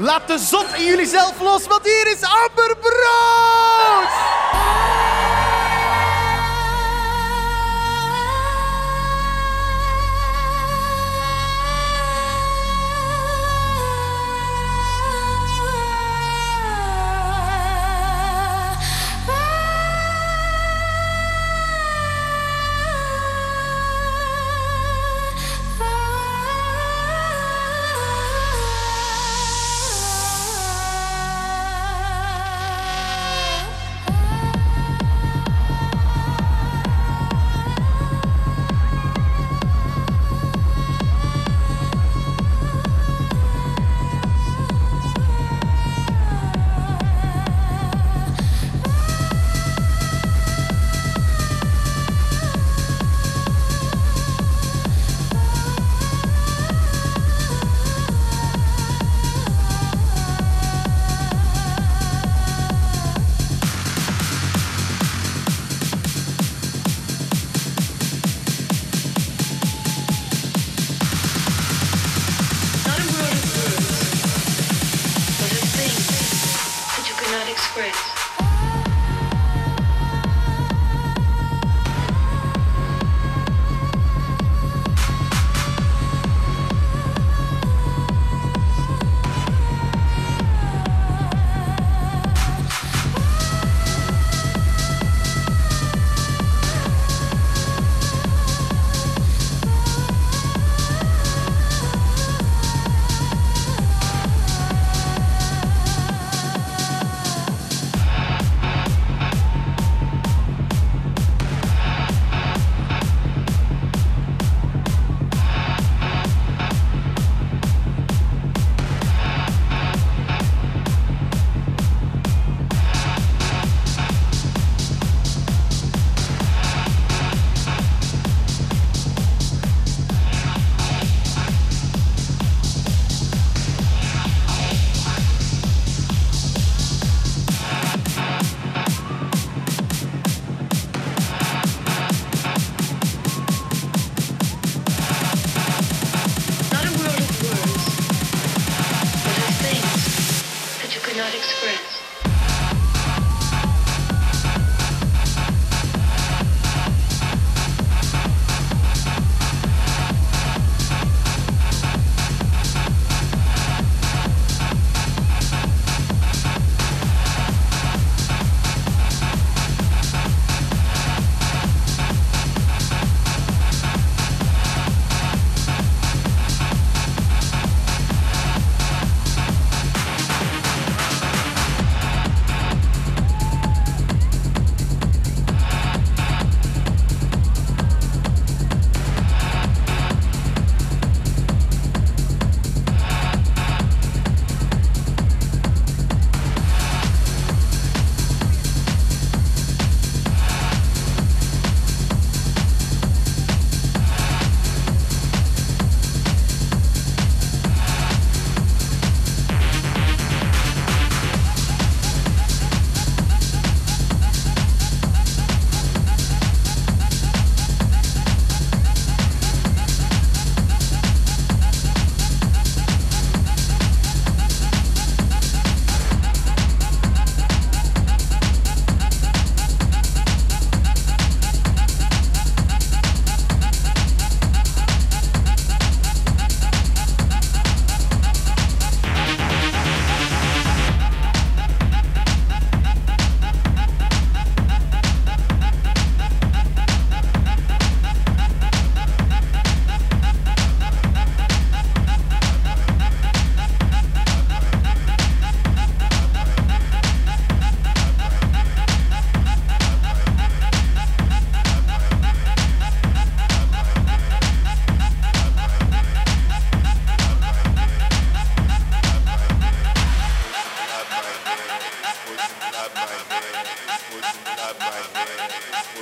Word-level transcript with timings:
Laat 0.00 0.26
de 0.26 0.38
zot 0.38 0.66
in 0.76 0.84
jullie 0.84 1.06
zelf 1.06 1.40
los, 1.40 1.66
want 1.66 1.84
hier 1.84 2.06
is 2.06 2.22
Amber 2.22 2.76
Brood! 2.80 3.49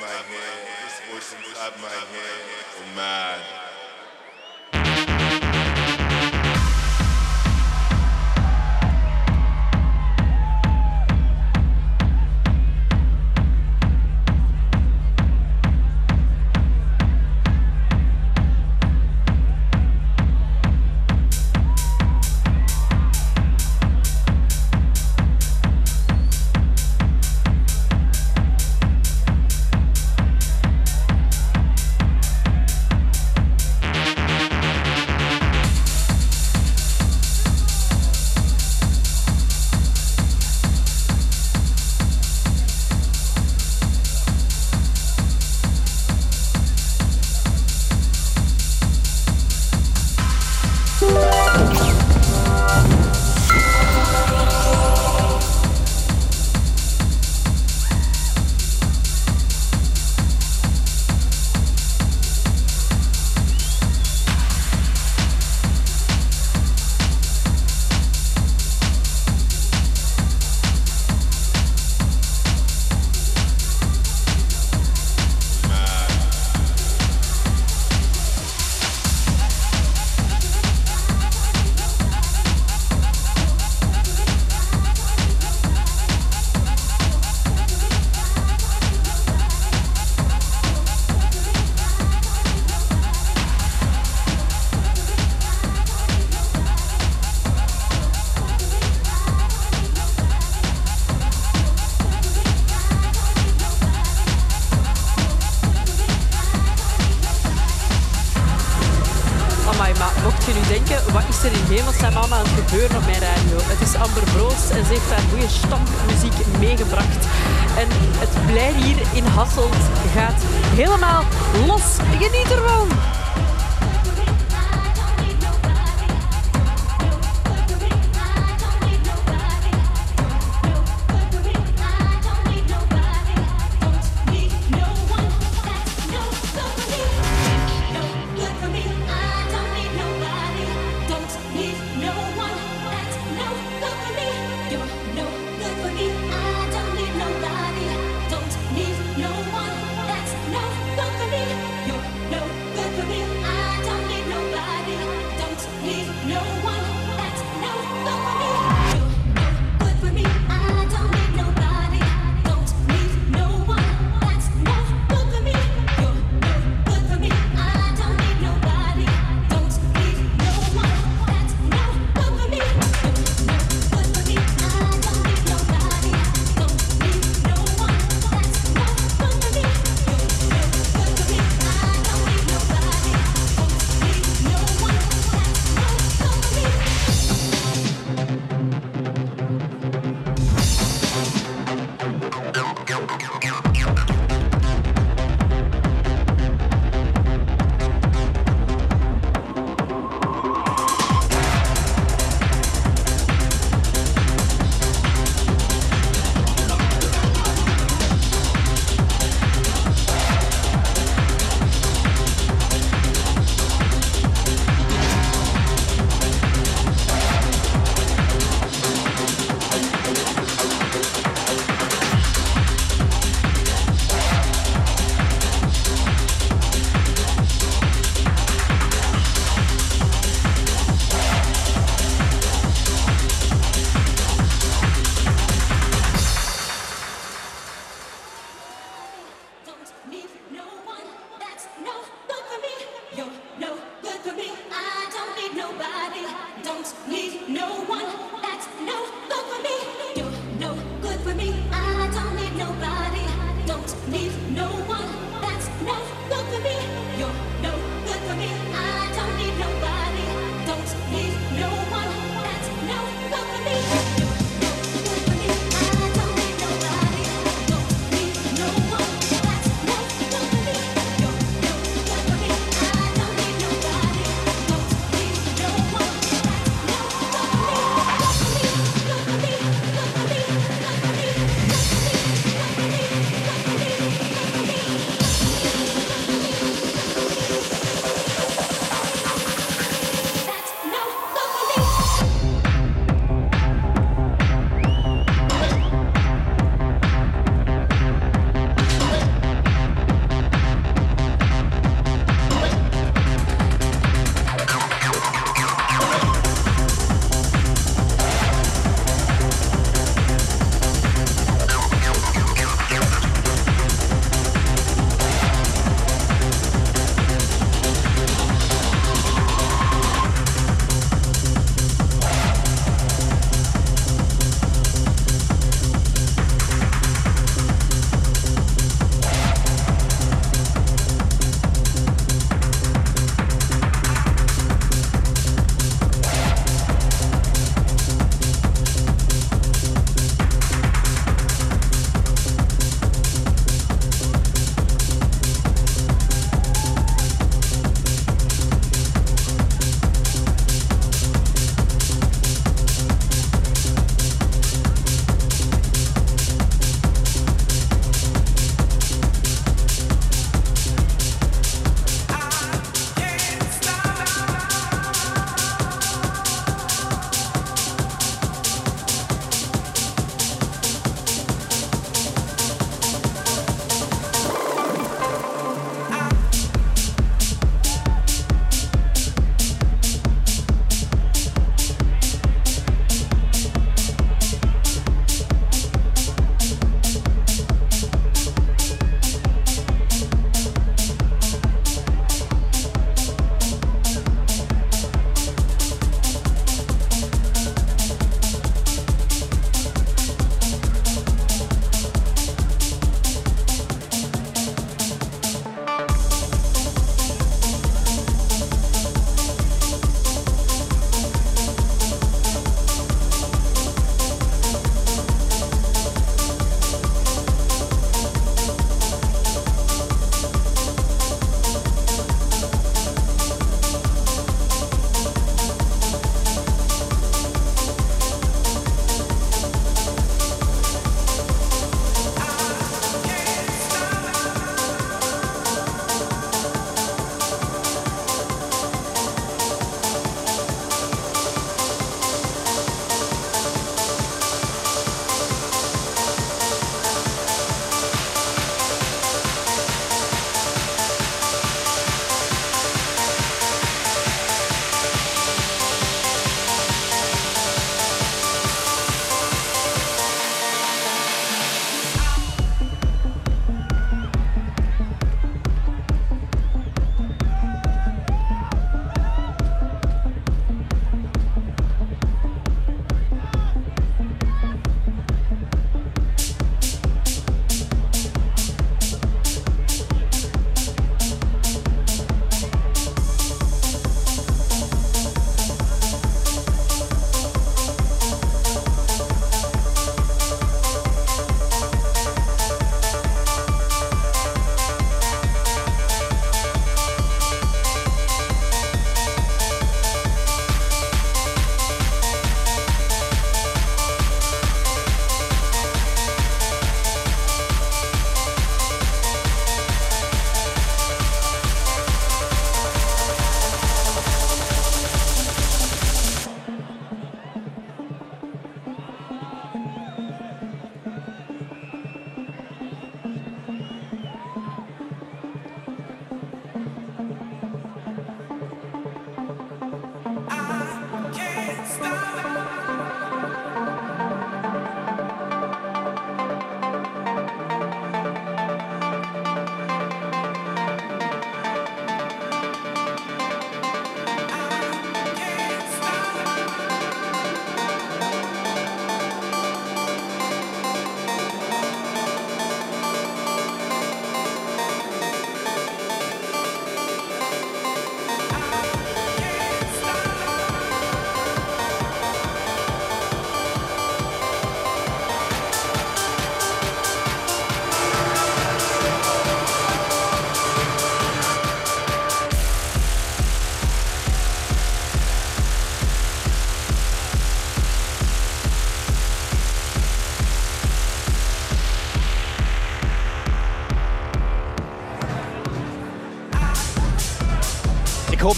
my 0.00 0.06
head, 0.06 0.66
this 0.84 1.00
voice 1.10 1.32
inside 1.32 1.76
my 1.80 1.88
head, 1.88 2.42
oh 2.78 2.96
man. 2.96 3.73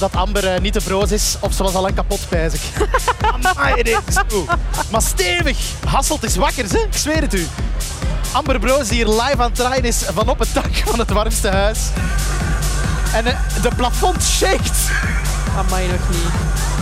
Hoop 0.01 0.13
dat 0.13 0.21
Amber 0.21 0.55
eh, 0.55 0.61
niet 0.61 0.73
te 0.73 0.81
broos 0.81 1.11
is, 1.11 1.37
of 1.41 1.53
ze 1.55 1.63
was 1.63 1.75
al 1.75 1.83
lang 1.83 1.95
kapot, 1.95 2.21
ik. 2.31 2.61
Amai, 3.43 3.97
goed. 4.29 4.49
Maar 4.91 5.03
stevig. 5.03 5.59
Hasselt 5.85 6.25
is 6.25 6.37
wakker, 6.37 6.69
ze. 6.69 6.79
ik 6.79 6.97
zweer 6.97 7.21
het 7.21 7.35
u. 7.35 7.47
Amber 8.33 8.59
Broos 8.59 8.89
die 8.89 8.97
hier 8.97 9.09
live 9.09 9.37
aan 9.37 9.47
het 9.47 9.55
draaien 9.55 9.85
is 9.85 10.03
van 10.15 10.29
op 10.29 10.39
het 10.39 10.49
dak 10.55 10.75
van 10.85 10.99
het 10.99 11.11
warmste 11.11 11.49
huis. 11.49 11.79
En 13.13 13.27
eh, 13.27 13.39
de 13.63 13.71
plafond 13.77 14.23
shakt. 14.23 14.79
Amai, 15.59 15.87
nog 15.87 16.09
niet. 16.11 16.76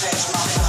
Stretch 0.00 0.32
my 0.32 0.59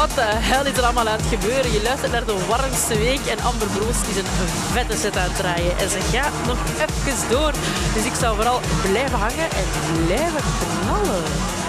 wat 0.00 0.14
de 0.14 0.30
hel 0.50 0.66
is 0.66 0.76
er 0.76 0.84
allemaal 0.84 1.08
aan 1.08 1.18
het 1.18 1.26
gebeuren? 1.36 1.72
Je 1.72 1.82
luistert 1.82 2.12
naar 2.12 2.24
de 2.24 2.46
warmste 2.48 2.98
week 2.98 3.24
en 3.26 3.40
Amber 3.40 3.68
Broos 3.68 4.00
is 4.08 4.16
een 4.16 4.30
vette 4.72 4.96
set 4.96 5.16
aan 5.16 5.28
het 5.28 5.36
draaien. 5.36 5.78
En 5.78 5.90
ze 5.90 6.00
gaat 6.12 6.46
nog 6.46 6.58
even 6.78 7.28
door. 7.30 7.52
Dus 7.94 8.04
ik 8.04 8.14
zou 8.14 8.36
vooral 8.36 8.60
blijven 8.82 9.18
hangen 9.18 9.50
en 9.60 9.66
blijven 10.06 10.42
knallen. 10.60 11.59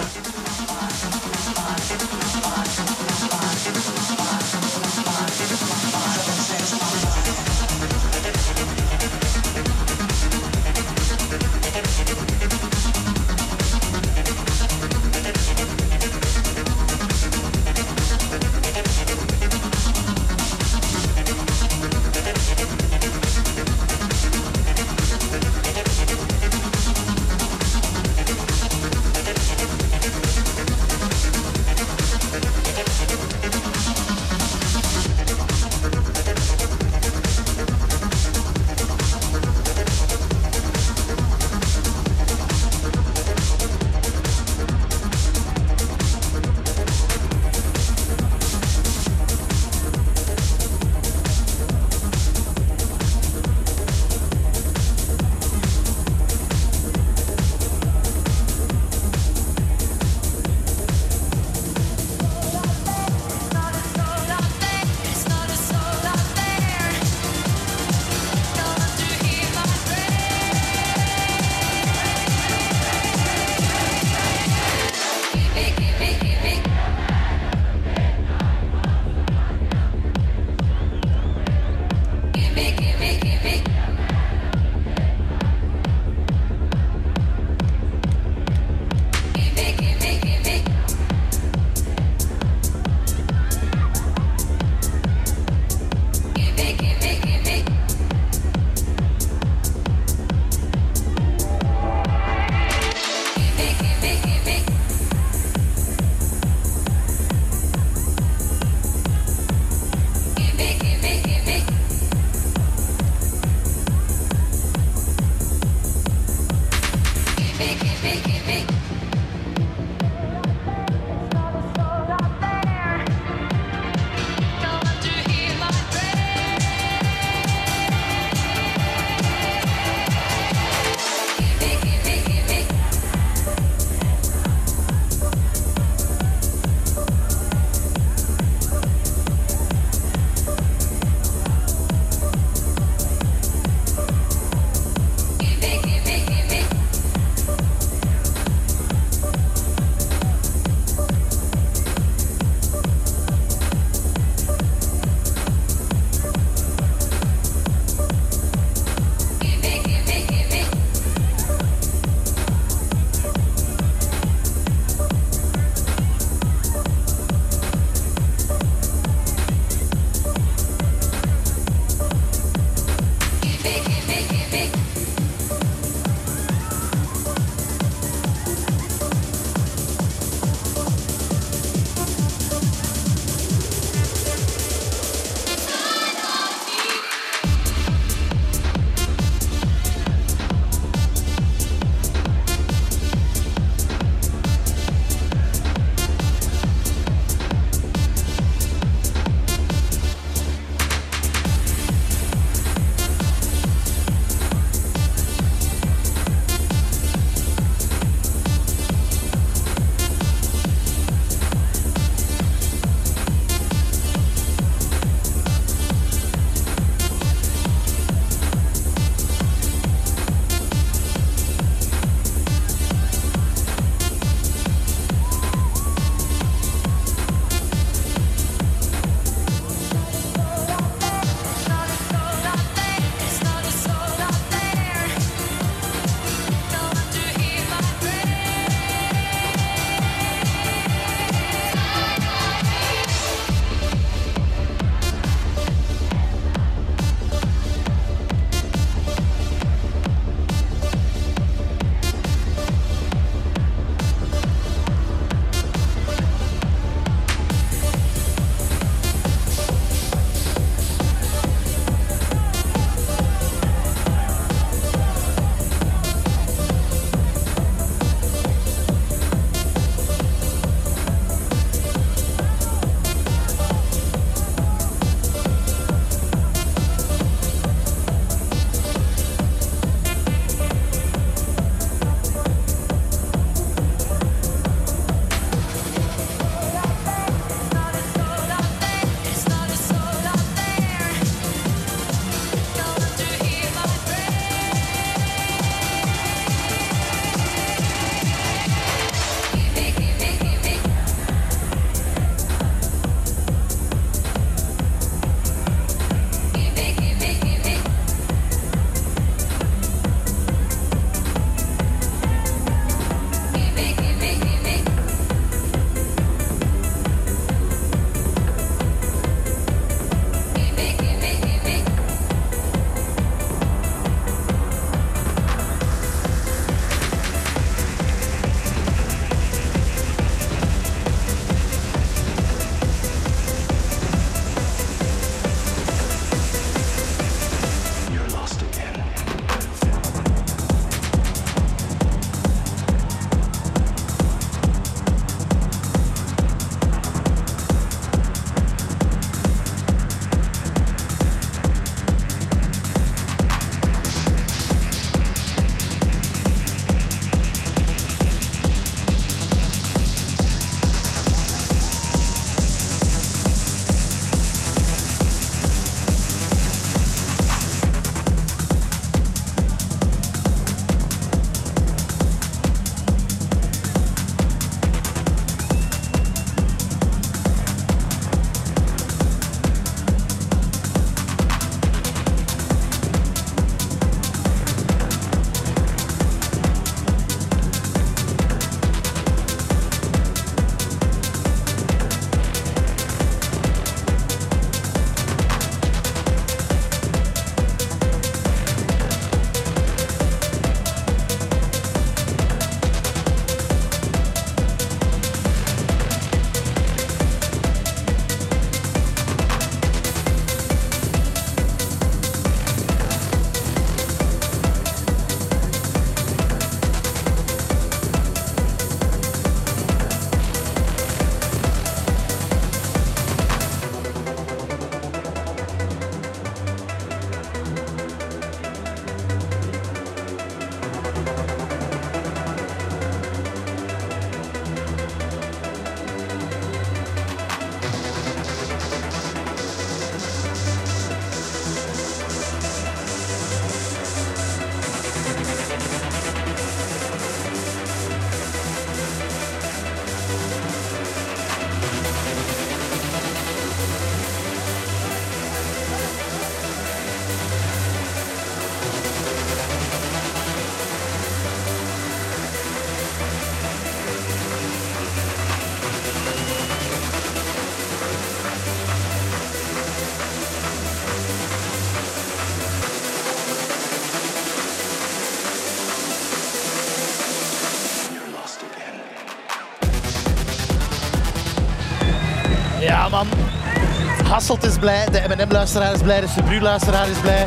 Hasselt 484.52 484.72
is 484.72 484.78
blij, 484.78 485.06
de 485.10 485.22
M&M-luisteraar 485.28 485.92
is 485.92 486.00
blij, 486.00 486.20
de 486.20 486.28
Subru-luisteraar 486.28 487.08
is 487.08 487.18
blij. 487.18 487.46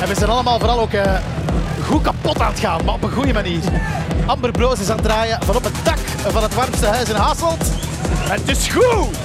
En 0.00 0.08
we 0.08 0.14
zijn 0.14 0.30
allemaal 0.30 0.58
vooral 0.58 0.80
ook 0.80 0.92
eh, 0.92 1.14
goed 1.86 2.02
kapot 2.02 2.40
aan 2.40 2.50
het 2.50 2.60
gaan, 2.60 2.84
maar 2.84 2.94
op 2.94 3.02
een 3.02 3.10
goede 3.10 3.32
manier. 3.32 3.60
Amber 4.26 4.50
Broos 4.50 4.80
is 4.80 4.88
aan 4.90 4.96
het 4.96 5.04
draaien 5.04 5.38
van 5.44 5.56
op 5.56 5.64
het 5.64 5.74
dak 5.84 5.98
van 6.32 6.42
het 6.42 6.54
warmste 6.54 6.86
huis 6.86 7.08
in 7.08 7.14
Hasselt. 7.14 7.72
En 8.30 8.40
het 8.40 8.48
is 8.48 8.68
goed! 8.68 9.21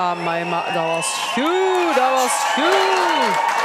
on 0.00 0.24
my. 0.24 0.42
That 0.42 0.88
was 0.88 1.06
huge. 1.34 1.94
That 1.96 2.12
was 2.16 2.32
huge. 2.56 3.59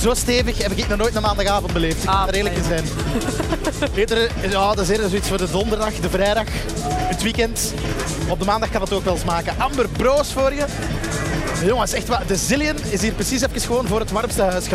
Zo 0.00 0.14
stevig 0.14 0.62
heb 0.62 0.72
ik 0.72 0.88
nog 0.88 0.98
nooit 0.98 1.14
een 1.14 1.22
maandagavond 1.22 1.72
beleefd. 1.72 2.02
Ik 2.02 2.08
Ah, 2.08 2.20
moet 2.20 2.28
er 2.28 2.34
eerlijk 2.34 2.56
in 2.56 2.64
zijn. 2.64 2.84
Beter, 3.94 4.30
ja, 4.50 4.68
dat 4.74 4.78
is 4.78 4.88
eerder 4.88 5.08
zoiets 5.08 5.28
voor 5.28 5.38
de 5.38 5.50
donderdag, 5.50 5.94
de 5.94 6.10
vrijdag, 6.10 6.44
het 6.84 7.22
weekend. 7.22 7.72
Op 8.28 8.38
de 8.38 8.44
maandag 8.44 8.70
kan 8.70 8.80
het 8.80 8.92
ook 8.92 9.04
wel 9.04 9.14
eens 9.14 9.24
maken. 9.24 9.54
Amber 9.58 9.88
Broos 9.88 10.32
voor 10.32 10.54
je. 10.54 10.64
Jongens, 11.64 11.92
echt 11.92 12.08
waar. 12.08 12.26
De 12.26 12.36
Zillion 12.36 12.76
is 12.90 13.02
hier 13.02 13.12
precies 13.12 13.42
even 13.42 13.60
gewoon 13.60 13.86
voor 13.86 14.00
het 14.00 14.10
warmste 14.10 14.42
huis 14.42 14.66